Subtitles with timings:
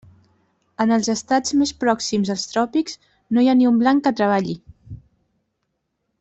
[0.85, 2.97] En els estats més pròxims als tròpics,
[3.37, 4.57] no hi ha ni un blanc que treballi.